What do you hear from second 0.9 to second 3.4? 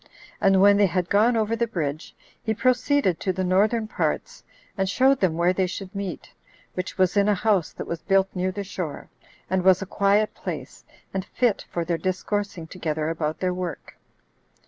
gone over the bridge, he proceeded to